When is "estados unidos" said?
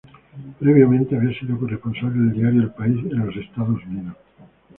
3.39-4.15